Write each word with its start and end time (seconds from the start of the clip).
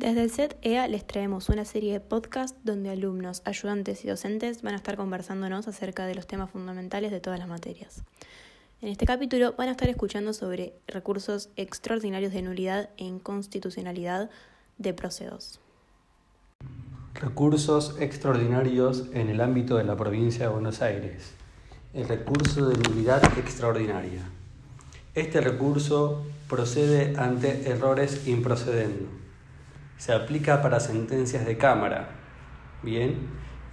Desde 0.00 0.22
el 0.22 0.30
SET 0.30 0.56
EA 0.62 0.88
les 0.88 1.06
traemos 1.06 1.50
una 1.50 1.66
serie 1.66 1.92
de 1.92 2.00
podcasts 2.00 2.58
donde 2.64 2.88
alumnos, 2.88 3.42
ayudantes 3.44 4.02
y 4.02 4.08
docentes 4.08 4.62
van 4.62 4.72
a 4.72 4.78
estar 4.78 4.96
conversándonos 4.96 5.68
acerca 5.68 6.06
de 6.06 6.14
los 6.14 6.26
temas 6.26 6.50
fundamentales 6.50 7.10
de 7.10 7.20
todas 7.20 7.38
las 7.38 7.48
materias. 7.48 8.02
En 8.80 8.88
este 8.88 9.04
capítulo 9.04 9.54
van 9.58 9.68
a 9.68 9.72
estar 9.72 9.90
escuchando 9.90 10.32
sobre 10.32 10.72
recursos 10.86 11.50
extraordinarios 11.56 12.32
de 12.32 12.40
nulidad 12.40 12.88
e 12.96 13.04
inconstitucionalidad 13.04 14.30
de 14.78 14.94
procedos. 14.94 15.60
Recursos 17.12 17.96
extraordinarios 18.00 19.04
en 19.12 19.28
el 19.28 19.42
ámbito 19.42 19.76
de 19.76 19.84
la 19.84 19.98
provincia 19.98 20.46
de 20.46 20.52
Buenos 20.54 20.80
Aires. 20.80 21.34
El 21.92 22.08
recurso 22.08 22.70
de 22.70 22.88
nulidad 22.88 23.22
extraordinaria. 23.36 24.22
Este 25.14 25.42
recurso 25.42 26.24
procede 26.48 27.18
ante 27.18 27.68
errores 27.68 28.26
improcedendo. 28.26 29.19
Se 30.00 30.14
aplica 30.14 30.62
para 30.62 30.80
sentencias 30.80 31.44
de 31.44 31.58
Cámara. 31.58 32.08
Bien, 32.82 33.18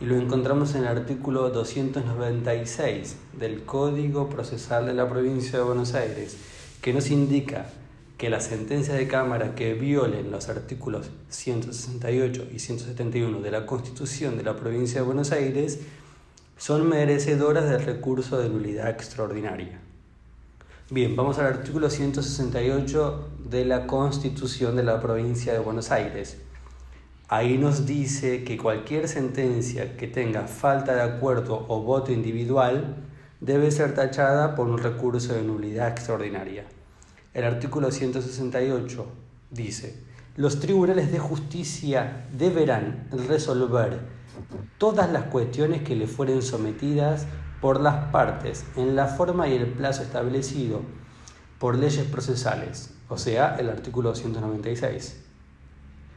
y 0.02 0.06
lo 0.06 0.18
encontramos 0.18 0.76
en 0.76 0.82
el 0.82 0.90
artículo 0.90 1.50
296 1.52 3.16
del 3.40 3.64
Código 3.64 4.28
Procesal 4.28 4.88
de 4.88 4.94
la 4.94 5.08
Provincia 5.08 5.58
de 5.58 5.64
Buenos 5.64 5.94
Aires, 5.94 6.36
que 6.82 6.92
nos 6.92 7.12
indica 7.12 7.68
que 8.18 8.30
las 8.30 8.44
sentencias 8.44 8.98
de 8.98 9.08
Cámara 9.08 9.56
que 9.56 9.74
violen 9.74 10.30
los 10.30 10.50
artículos 10.50 11.12
168 11.30 12.50
y 12.54 12.60
171 12.60 13.40
de 13.40 13.52
la 13.52 13.66
Constitución 13.66 14.36
de 14.36 14.44
la 14.44 14.58
Provincia 14.58 15.00
de 15.00 15.08
Buenos 15.08 15.32
Aires 15.32 15.80
son 16.58 16.90
merecedoras 16.90 17.70
del 17.70 17.86
recurso 17.86 18.38
de 18.38 18.50
nulidad 18.50 18.90
extraordinaria. 18.90 19.80
Bien, 20.90 21.18
vamos 21.18 21.38
al 21.38 21.48
artículo 21.48 21.90
168 21.90 23.32
de 23.50 23.66
la 23.66 23.88
Constitución 23.88 24.78
de 24.78 24.84
la 24.84 25.02
Provincia 25.02 25.52
de 25.52 25.60
Buenos 25.60 25.92
Aires. 25.92 26.38
Ahí 27.28 27.58
nos 27.58 27.86
dice 27.86 28.46
que 28.46 28.56
cualquier 28.56 29.10
sentencia 29.10 29.98
que 29.98 30.08
tenga 30.08 30.48
falta 30.48 30.96
de 30.96 31.02
acuerdo 31.02 31.66
o 31.68 31.82
voto 31.82 32.14
individual 32.14 33.04
debe 33.42 33.70
ser 33.72 33.96
tachada 33.96 34.56
por 34.56 34.70
un 34.70 34.78
recurso 34.78 35.34
de 35.34 35.42
nulidad 35.42 35.90
extraordinaria. 35.90 36.64
El 37.34 37.44
artículo 37.44 37.92
168 37.92 39.08
dice, 39.52 40.02
los 40.38 40.62
tribunales 40.62 41.12
de 41.12 41.20
justicia 41.20 42.28
deberán 42.32 43.10
resolver 43.28 44.00
todas 44.78 45.12
las 45.12 45.24
cuestiones 45.24 45.82
que 45.82 45.98
le 45.98 46.08
fueren 46.08 46.42
sometidas 46.42 47.28
por 47.62 47.82
las 47.82 48.12
partes 48.12 48.66
en 48.76 48.96
la 48.96 49.08
forma 49.08 49.48
y 49.48 49.56
el 49.56 49.68
plazo 49.68 50.04
establecido 50.04 50.82
por 51.60 51.78
leyes 51.78 52.06
procesales, 52.06 52.92
o 53.10 53.18
sea, 53.18 53.56
el 53.60 53.70
artículo 53.70 54.14
196. 54.14 55.24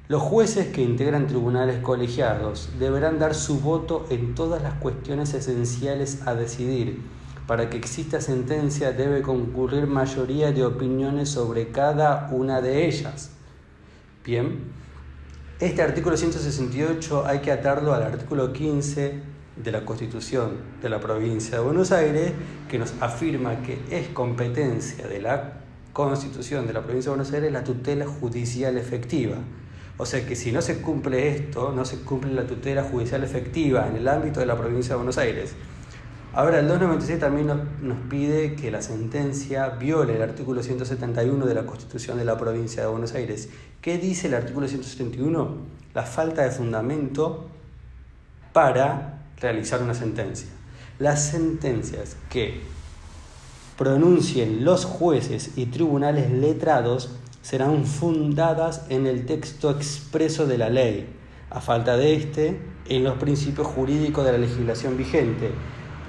Los 0.08 0.22
jueces 0.22 0.68
que 0.68 0.82
integran 0.82 1.28
tribunales 1.28 1.78
colegiados 1.82 2.68
deberán 2.78 3.18
dar 3.18 3.34
su 3.34 3.60
voto 3.60 4.06
en 4.10 4.34
todas 4.34 4.60
las 4.60 4.74
cuestiones 4.74 5.32
esenciales 5.34 6.26
a 6.26 6.34
decidir 6.34 7.00
para 7.46 7.70
que 7.70 7.76
exista 7.76 8.20
sentencia 8.20 8.92
debe 8.92 9.22
concurrir 9.22 9.86
mayoría 9.86 10.52
de 10.52 10.64
opiniones 10.64 11.30
sobre 11.30 11.70
cada 11.70 12.28
una 12.32 12.60
de 12.60 12.86
ellas. 12.86 13.30
Bien, 14.24 14.64
este 15.58 15.82
artículo 15.82 16.16
168 16.16 17.24
hay 17.26 17.38
que 17.38 17.52
atarlo 17.52 17.94
al 17.94 18.02
artículo 18.02 18.52
15 18.52 19.39
de 19.56 19.72
la 19.72 19.84
Constitución 19.84 20.58
de 20.80 20.88
la 20.88 21.00
provincia 21.00 21.58
de 21.58 21.64
Buenos 21.64 21.92
Aires, 21.92 22.32
que 22.68 22.78
nos 22.78 22.94
afirma 23.00 23.62
que 23.62 23.78
es 23.90 24.08
competencia 24.08 25.06
de 25.06 25.20
la 25.20 25.54
Constitución 25.92 26.66
de 26.66 26.72
la 26.72 26.82
provincia 26.82 27.10
de 27.10 27.16
Buenos 27.16 27.32
Aires 27.32 27.52
la 27.52 27.64
tutela 27.64 28.06
judicial 28.06 28.76
efectiva. 28.78 29.36
O 29.96 30.06
sea 30.06 30.24
que 30.26 30.34
si 30.34 30.50
no 30.50 30.62
se 30.62 30.80
cumple 30.80 31.28
esto, 31.28 31.72
no 31.72 31.84
se 31.84 32.00
cumple 32.00 32.32
la 32.32 32.46
tutela 32.46 32.84
judicial 32.84 33.22
efectiva 33.22 33.86
en 33.86 33.96
el 33.96 34.08
ámbito 34.08 34.40
de 34.40 34.46
la 34.46 34.56
provincia 34.56 34.90
de 34.90 34.96
Buenos 34.96 35.18
Aires, 35.18 35.54
Ahora, 36.32 36.60
el 36.60 36.68
296 36.68 37.18
también 37.18 37.48
nos, 37.48 37.98
pide 38.08 38.54
que 38.54 38.70
la 38.70 38.82
sentencia 38.82 39.70
viole 39.70 40.14
el 40.14 40.22
artículo 40.22 40.62
171 40.62 41.44
de 41.44 41.54
la 41.54 41.66
Constitución 41.66 42.18
de 42.18 42.24
la 42.24 42.38
Provincia 42.38 42.82
de 42.82 42.88
Buenos 42.88 43.14
Aires. 43.14 43.48
¿Qué 43.80 43.98
dice 43.98 44.28
el 44.28 44.34
artículo 44.34 44.68
171? 44.68 45.56
La 45.92 46.04
falta 46.04 46.42
de 46.42 46.52
fundamento 46.52 47.48
para 48.52 49.19
realizar 49.40 49.82
una 49.82 49.94
sentencia. 49.94 50.48
Las 50.98 51.24
sentencias 51.24 52.16
que 52.28 52.60
pronuncien 53.76 54.64
los 54.64 54.84
jueces 54.84 55.52
y 55.56 55.66
tribunales 55.66 56.30
letrados 56.30 57.10
serán 57.42 57.86
fundadas 57.86 58.84
en 58.90 59.06
el 59.06 59.24
texto 59.24 59.70
expreso 59.70 60.46
de 60.46 60.58
la 60.58 60.68
ley, 60.68 61.08
a 61.48 61.60
falta 61.60 61.96
de 61.96 62.14
este, 62.14 62.60
en 62.86 63.04
los 63.04 63.16
principios 63.16 63.66
jurídicos 63.66 64.24
de 64.24 64.32
la 64.32 64.38
legislación 64.38 64.96
vigente 64.96 65.50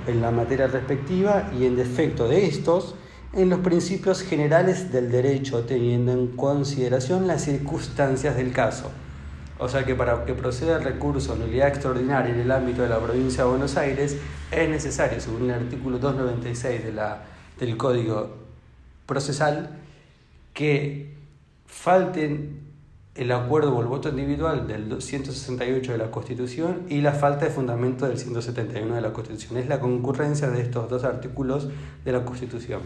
en 0.08 0.22
la 0.22 0.32
materia 0.32 0.68
respectiva 0.68 1.52
y 1.58 1.66
en 1.66 1.76
defecto 1.76 2.28
de 2.28 2.46
estos, 2.46 2.96
en 3.34 3.50
los 3.50 3.60
principios 3.60 4.22
generales 4.22 4.92
del 4.92 5.12
derecho, 5.12 5.64
teniendo 5.64 6.12
en 6.12 6.28
consideración 6.36 7.28
las 7.28 7.44
circunstancias 7.44 8.36
del 8.36 8.52
caso. 8.52 8.92
O 9.64 9.70
sea 9.70 9.86
que 9.86 9.94
para 9.94 10.26
que 10.26 10.34
proceda 10.34 10.78
el 10.78 10.84
recurso 10.84 11.36
de 11.36 11.46
nulidad 11.46 11.68
extraordinaria 11.68 12.34
en 12.34 12.40
el 12.40 12.52
ámbito 12.52 12.82
de 12.82 12.90
la 12.90 13.00
provincia 13.00 13.44
de 13.44 13.50
Buenos 13.52 13.78
Aires, 13.78 14.18
es 14.50 14.70
necesario, 14.70 15.22
según 15.22 15.44
el 15.44 15.52
artículo 15.52 16.00
296 16.00 16.84
de 16.84 16.92
la, 16.92 17.22
del 17.60 17.78
Código 17.78 18.38
Procesal, 19.06 19.78
que 20.56 21.14
falten 21.68 22.60
el 23.14 23.32
acuerdo 23.32 23.76
o 23.76 23.82
el 23.82 23.88
voto 23.88 24.10
individual 24.10 24.68
del 24.68 25.00
168 25.00 25.92
de 25.92 25.98
la 26.00 26.10
Constitución 26.10 26.88
y 26.90 27.02
la 27.02 27.12
falta 27.12 27.46
de 27.46 27.52
fundamento 27.52 28.08
del 28.08 28.18
171 28.18 28.96
de 28.96 29.02
la 29.02 29.14
Constitución. 29.14 29.60
Es 29.60 29.68
la 29.68 29.80
concurrencia 29.80 30.50
de 30.50 30.60
estos 30.60 30.90
dos 30.90 31.04
artículos 31.04 31.70
de 32.04 32.12
la 32.12 32.26
Constitución. 32.26 32.82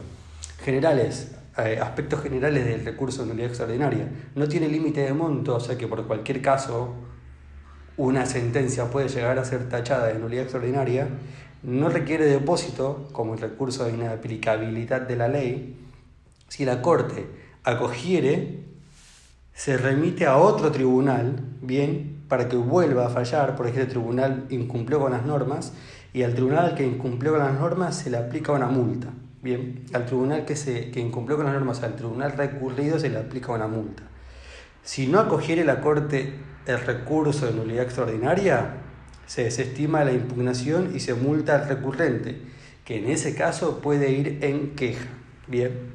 Generales, 0.62 1.38
eh, 1.58 1.80
aspectos 1.82 2.22
generales 2.22 2.66
del 2.66 2.84
recurso 2.84 3.22
de 3.22 3.30
nulidad 3.30 3.50
extraordinaria. 3.50 4.10
No 4.36 4.48
tiene 4.48 4.68
límite 4.68 5.02
de 5.02 5.14
monto, 5.14 5.56
o 5.56 5.60
sea 5.60 5.78
que 5.78 5.88
por 5.88 6.06
cualquier 6.08 6.42
caso 6.42 6.96
una 7.98 8.26
sentencia 8.26 8.90
puede 8.90 9.08
llegar 9.08 9.40
a 9.40 9.46
ser 9.46 9.70
tachada 9.70 10.08
de 10.08 10.20
nulidad 10.20 10.44
extraordinaria. 10.44 11.08
No 11.64 11.90
requiere 11.90 12.26
depósito, 12.26 13.08
como 13.12 13.34
el 13.34 13.40
recurso 13.40 13.86
de 13.86 13.94
inaplicabilidad 13.94 15.02
de 15.02 15.16
la 15.16 15.28
ley. 15.28 15.78
Si 16.48 16.66
la 16.66 16.82
Corte 16.82 17.26
acogiere 17.64 18.66
se 19.56 19.78
remite 19.78 20.26
a 20.28 20.38
otro 20.38 20.70
tribunal, 20.72 21.40
bien, 21.62 22.26
para 22.28 22.50
que 22.50 22.58
vuelva 22.58 23.08
a 23.08 23.10
fallar, 23.10 23.56
porque 23.56 23.72
este 23.72 23.86
tribunal 23.86 24.46
incumplió 24.50 25.00
con 25.00 25.14
las 25.14 25.26
normas, 25.26 25.72
y 26.14 26.24
al 26.24 26.34
tribunal 26.34 26.76
que 26.76 26.86
incumplió 26.86 27.32
con 27.32 27.40
las 27.40 27.58
normas 27.58 27.96
se 27.96 28.10
le 28.10 28.18
aplica 28.18 28.52
una 28.52 28.68
multa, 28.68 29.14
bien, 29.46 29.86
al 29.94 30.08
tribunal 30.08 30.44
que, 30.44 30.56
se, 30.56 30.90
que 30.90 31.00
incumplió 31.00 31.38
con 31.38 31.46
las 31.46 31.54
normas, 31.54 31.84
al 31.84 31.96
tribunal 31.96 32.32
recurrido 32.32 33.00
se 33.00 33.10
le 33.10 33.20
aplica 33.20 33.52
una 33.54 33.68
multa. 33.68 34.02
Si 34.84 35.06
no 35.06 35.20
acogiere 35.20 35.64
la 35.64 35.82
Corte 35.82 36.34
el 36.66 36.80
recurso 36.80 37.46
de 37.46 37.54
nulidad 37.54 37.84
extraordinaria, 37.84 38.78
se 39.28 39.44
desestima 39.44 40.04
la 40.04 40.14
impugnación 40.14 40.96
y 40.96 41.00
se 41.00 41.14
multa 41.14 41.56
al 41.56 41.70
recurrente, 41.70 42.42
que 42.84 42.98
en 42.98 43.10
ese 43.10 43.36
caso 43.36 43.82
puede 43.82 44.12
ir 44.12 44.40
en 44.42 44.76
queja, 44.76 45.06
bien. 45.48 45.95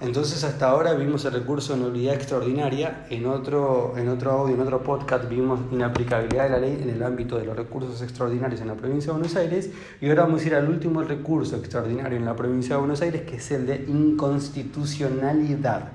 Entonces 0.00 0.44
hasta 0.44 0.70
ahora 0.70 0.94
vimos 0.94 1.24
el 1.24 1.32
recurso 1.32 1.74
de 1.74 1.80
nulidad 1.80 2.14
extraordinaria, 2.14 3.04
en 3.10 3.26
otro, 3.26 3.94
en 3.96 4.08
otro 4.08 4.30
audio, 4.30 4.54
en 4.54 4.60
otro 4.60 4.80
podcast 4.84 5.28
vimos 5.28 5.58
inaplicabilidad 5.72 6.44
de 6.44 6.50
la 6.50 6.58
ley 6.58 6.78
en 6.80 6.90
el 6.90 7.02
ámbito 7.02 7.36
de 7.36 7.44
los 7.44 7.56
recursos 7.56 8.00
extraordinarios 8.00 8.60
en 8.60 8.68
la 8.68 8.74
provincia 8.74 9.08
de 9.08 9.18
Buenos 9.18 9.34
Aires 9.34 9.70
y 10.00 10.08
ahora 10.08 10.22
vamos 10.22 10.42
a 10.42 10.46
ir 10.46 10.54
al 10.54 10.68
último 10.68 11.02
recurso 11.02 11.56
extraordinario 11.56 12.16
en 12.16 12.24
la 12.24 12.36
provincia 12.36 12.76
de 12.76 12.80
Buenos 12.80 13.02
Aires 13.02 13.22
que 13.22 13.38
es 13.38 13.50
el 13.50 13.66
de 13.66 13.86
inconstitucionalidad. 13.88 15.90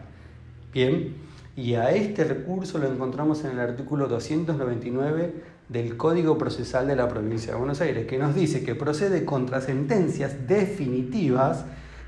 Bien, 0.74 1.16
y 1.56 1.76
a 1.76 1.92
este 1.92 2.26
recurso 2.26 2.80
lo 2.80 2.92
encontramos 2.92 3.46
en 3.46 3.52
el 3.52 3.60
artículo 3.62 4.10
299 4.10 5.34
del 5.70 5.96
Código 5.96 6.38
Procesal 6.38 6.88
de 6.88 6.98
la 6.98 7.08
provincia 7.08 7.54
de 7.54 7.58
Buenos 7.58 7.80
Aires 7.80 8.06
que 8.06 8.18
nos 8.18 8.36
dice 8.36 8.66
que 8.66 8.76
procede 8.76 9.24
contra 9.24 9.62
sentencias 9.62 10.46
definitivas 10.46 11.64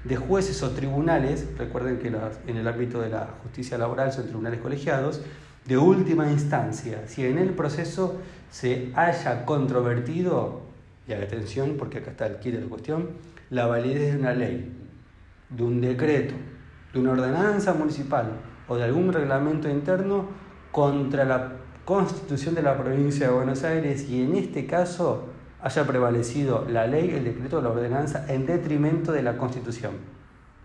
de 0.05 0.15
jueces 0.15 0.61
o 0.63 0.71
tribunales, 0.71 1.47
recuerden 1.57 1.97
que 1.97 2.07
en 2.07 2.57
el 2.57 2.67
ámbito 2.67 3.01
de 3.01 3.09
la 3.09 3.27
justicia 3.41 3.77
laboral 3.77 4.13
son 4.13 4.25
tribunales 4.25 4.61
colegiados, 4.61 5.21
de 5.65 5.77
última 5.77 6.31
instancia, 6.31 7.07
si 7.07 7.25
en 7.25 7.39
el 7.39 7.49
proceso 7.49 8.21
se 8.51 8.91
haya 8.93 9.45
controvertido, 9.45 10.61
y 11.07 11.13
atención 11.13 11.75
porque 11.77 11.99
acá 11.99 12.11
está 12.11 12.27
el 12.27 12.37
kit 12.37 12.53
de 12.53 12.61
la 12.61 12.67
cuestión, 12.67 13.09
la 13.49 13.65
validez 13.65 14.13
de 14.13 14.19
una 14.19 14.33
ley, 14.33 14.71
de 15.49 15.63
un 15.63 15.81
decreto, 15.81 16.35
de 16.93 16.99
una 16.99 17.11
ordenanza 17.11 17.73
municipal 17.73 18.31
o 18.67 18.77
de 18.77 18.83
algún 18.83 19.11
reglamento 19.11 19.69
interno 19.69 20.27
contra 20.71 21.25
la 21.25 21.53
constitución 21.83 22.55
de 22.55 22.63
la 22.63 22.77
provincia 22.77 23.27
de 23.27 23.33
Buenos 23.33 23.63
Aires 23.63 24.07
y 24.09 24.23
en 24.23 24.35
este 24.35 24.65
caso 24.65 25.29
haya 25.65 25.87
prevalecido 25.87 26.63
la 26.69 26.85
ley, 26.85 27.09
el 27.09 27.23
decreto 27.23 27.57
o 27.57 27.61
la 27.61 27.69
ordenanza 27.69 28.31
en 28.31 28.45
detrimento 28.45 29.11
de 29.11 29.23
la 29.23 29.35
Constitución. 29.35 29.93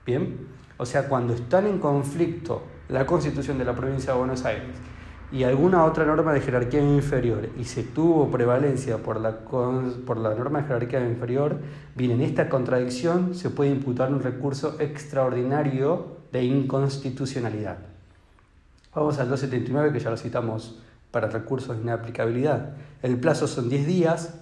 ¿Bien? 0.05 0.47
O 0.77 0.85
sea, 0.85 1.09
cuando 1.09 1.33
están 1.33 1.67
en 1.67 1.79
conflicto 1.79 2.65
la 2.91 3.07
Constitución 3.07 3.57
de 3.57 3.65
la 3.65 3.75
provincia 3.75 4.13
de 4.13 4.19
Buenos 4.19 4.45
Aires 4.45 4.77
y 5.33 5.45
alguna 5.45 5.85
otra 5.85 6.05
norma 6.05 6.35
de 6.35 6.43
jerarquía 6.43 6.83
inferior 6.83 7.49
y 7.59 7.65
se 7.65 7.83
tuvo 7.83 8.31
prevalencia 8.31 8.99
por 8.99 9.19
la, 9.19 9.39
por 9.39 10.19
la 10.19 10.35
norma 10.35 10.61
de 10.61 10.67
jerarquía 10.67 11.01
inferior, 11.09 11.57
bien, 11.97 12.11
en 12.11 12.21
esta 12.21 12.51
contradicción 12.51 13.35
se 13.35 13.49
puede 13.49 13.71
imputar 13.71 14.13
un 14.13 14.21
recurso 14.21 14.77
extraordinario 14.81 16.19
de 16.31 16.45
inconstitucionalidad. 16.45 17.79
Vamos 18.95 19.19
al 19.19 19.31
279 19.31 19.95
que 19.95 20.01
ya 20.01 20.11
lo 20.11 20.19
citamos 20.19 20.79
para 21.11 21.29
recursos 21.29 21.75
de 21.75 21.85
inaplicabilidad. 21.85 22.75
El 23.03 23.19
plazo 23.19 23.47
son 23.47 23.71
10 23.71 23.87
días 23.87 24.40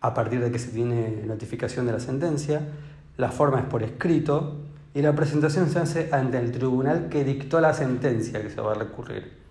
a 0.00 0.14
partir 0.14 0.40
de 0.40 0.50
que 0.50 0.58
se 0.58 0.70
tiene 0.70 1.22
notificación 1.26 1.86
de 1.86 1.92
la 1.92 2.00
sentencia, 2.00 2.60
la 3.16 3.30
forma 3.30 3.60
es 3.60 3.66
por 3.66 3.82
escrito 3.82 4.56
y 4.94 5.02
la 5.02 5.14
presentación 5.14 5.68
se 5.68 5.78
hace 5.78 6.08
ante 6.12 6.38
el 6.38 6.52
tribunal 6.52 7.08
que 7.08 7.24
dictó 7.24 7.60
la 7.60 7.74
sentencia 7.74 8.40
que 8.42 8.50
se 8.50 8.60
va 8.60 8.72
a 8.72 8.74
recurrir. 8.74 9.46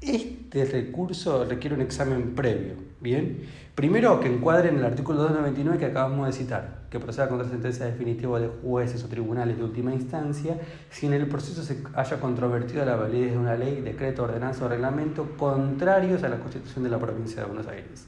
Este 0.00 0.64
recurso 0.64 1.44
requiere 1.44 1.76
un 1.76 1.82
examen 1.82 2.34
previo, 2.34 2.74
¿bien? 3.00 3.46
Primero, 3.74 4.18
que 4.20 4.26
encuadre 4.26 4.68
en 4.68 4.78
el 4.78 4.84
artículo 4.84 5.18
299 5.20 5.78
que 5.78 5.86
acabamos 5.86 6.26
de 6.26 6.32
citar, 6.32 6.82
que 6.90 6.98
proceda 6.98 7.28
contra 7.28 7.48
sentencia 7.48 7.86
definitiva 7.86 8.40
de 8.40 8.48
jueces 8.48 9.04
o 9.04 9.08
tribunales 9.08 9.58
de 9.58 9.64
última 9.64 9.94
instancia, 9.94 10.58
si 10.90 11.06
en 11.06 11.12
el 11.12 11.26
proceso 11.28 11.62
se 11.62 11.82
haya 11.94 12.18
controvertido 12.18 12.84
la 12.84 12.96
validez 12.96 13.30
de 13.30 13.38
una 13.38 13.54
ley, 13.54 13.80
decreto, 13.80 14.24
ordenanza 14.24 14.64
o 14.64 14.68
reglamento 14.68 15.36
contrarios 15.36 16.22
a 16.24 16.28
la 16.28 16.40
Constitución 16.40 16.82
de 16.82 16.90
la 16.90 16.98
provincia 16.98 17.42
de 17.42 17.46
Buenos 17.46 17.68
Aires. 17.68 18.06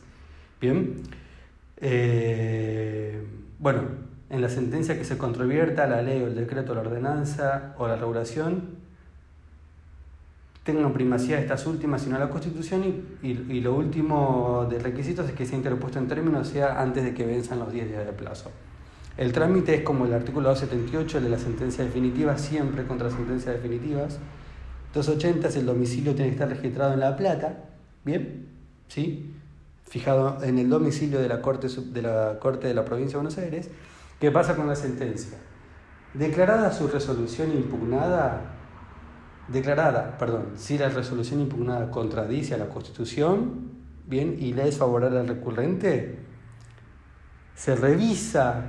¿Bien? 0.65 0.95
Eh, 1.77 3.23
bueno, 3.59 3.83
en 4.31 4.41
la 4.41 4.49
sentencia 4.49 4.97
que 4.97 5.05
se 5.05 5.19
controvierta 5.19 5.87
la 5.87 6.01
ley 6.01 6.23
o 6.23 6.27
el 6.27 6.35
decreto, 6.35 6.75
la 6.75 6.81
ordenanza 6.81 7.75
o 7.77 7.87
la 7.87 7.97
regulación, 7.97 8.79
tengan 10.63 10.95
primacía 10.95 11.39
estas 11.39 11.67
últimas, 11.67 12.01
sino 12.01 12.19
la 12.19 12.31
Constitución, 12.31 12.83
y, 13.23 13.29
y, 13.29 13.61
lo 13.61 13.75
último 13.75 14.67
de 14.71 14.79
requisitos 14.79 15.29
es 15.29 15.35
que 15.35 15.45
sea 15.45 15.59
interpuesto 15.59 15.99
en 15.99 16.09
términos, 16.09 16.49
sea 16.49 16.81
antes 16.81 17.05
de 17.05 17.13
que 17.13 17.27
venzan 17.27 17.59
los 17.59 17.71
10 17.71 17.87
días 17.87 18.07
de 18.07 18.13
plazo. 18.15 18.51
El 19.19 19.33
trámite 19.33 19.75
es 19.75 19.83
como 19.83 20.07
el 20.07 20.15
artículo 20.15 20.49
278, 20.49 21.19
el 21.19 21.25
de 21.25 21.31
la 21.31 21.39
sentencia 21.39 21.85
definitiva, 21.85 22.39
siempre 22.39 22.87
contra 22.87 23.11
sentencias 23.11 23.55
definitivas. 23.55 24.19
280 24.95 25.47
es 25.47 25.57
el 25.57 25.67
domicilio 25.67 26.15
tiene 26.15 26.31
que 26.31 26.37
estar 26.37 26.49
registrado 26.49 26.95
en 26.95 27.01
La 27.01 27.15
Plata, 27.17 27.65
¿bien? 28.03 28.47
¿Sí? 28.89 29.34
Fijado 29.85 30.43
en 30.43 30.59
el 30.59 30.69
domicilio 30.69 31.21
de 31.21 31.29
la 31.29 31.41
Corte 31.41 31.69
de 31.69 32.03
la, 32.03 32.39
Corte 32.41 32.69
de 32.69 32.75
la 32.75 32.85
Provincia 32.85 33.19
de 33.19 33.23
Buenos 33.25 33.39
Aires. 33.39 33.71
¿Qué 34.19 34.31
pasa 34.31 34.57
con 34.57 34.67
la 34.67 34.77
sentencia? 34.77 35.39
Declarada 36.15 36.73
su 36.73 36.89
resolución 36.89 37.53
impugnada, 37.53 38.55
declarada, 39.49 40.17
perdón, 40.19 40.53
si 40.57 40.79
la 40.79 40.89
resolución 40.89 41.41
impugnada 41.41 41.91
contradice 41.91 42.55
a 42.55 42.59
la 42.59 42.69
Constitución, 42.69 43.73
bien, 44.07 44.37
y 44.39 44.53
le 44.53 44.69
es 44.69 44.81
al 44.81 45.29
recurrente, 45.29 46.19
se 47.55 47.77
revisa 47.77 48.65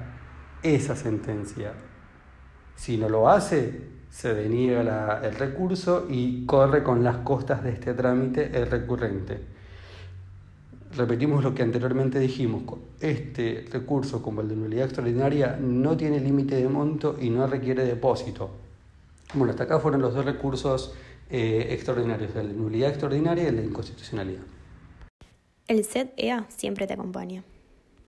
esa 0.63 0.95
sentencia. 0.95 1.73
Si 2.75 2.97
no 2.97 3.09
lo 3.09 3.29
hace, 3.29 3.89
se 4.09 4.33
deniega 4.33 5.21
el 5.23 5.35
recurso 5.35 6.07
y 6.09 6.45
corre 6.45 6.83
con 6.83 7.03
las 7.03 7.17
costas 7.17 7.63
de 7.63 7.71
este 7.71 7.93
trámite 7.93 8.57
el 8.57 8.69
recurrente. 8.69 9.54
Repetimos 10.95 11.43
lo 11.43 11.53
que 11.53 11.61
anteriormente 11.61 12.19
dijimos, 12.19 12.63
este 13.01 13.65
recurso 13.69 14.19
de 14.19 14.55
nulidad 14.55 14.85
extraordinaria 14.85 15.57
no 15.59 15.97
tiene 15.97 16.21
límite 16.21 16.55
de 16.55 16.69
monto 16.69 17.17
y 17.19 17.29
no 17.29 17.45
requiere 17.47 17.83
depósito. 17.83 18.51
Bueno, 19.33 19.51
hasta 19.51 19.63
acá 19.63 19.79
fueron 19.79 20.01
los 20.01 20.13
dos 20.13 20.23
recursos 20.23 20.93
eh, 21.29 21.67
extraordinarios, 21.71 22.33
de 22.33 22.43
nulidad 22.45 22.91
extraordinaria 22.91 23.49
y 23.49 23.51
de 23.51 23.65
inconstitucionalidad. 23.65 24.43
El 25.67 25.83
SED-EA 25.83 26.45
siempre 26.47 26.87
te 26.87 26.93
acompaña. 26.93 27.43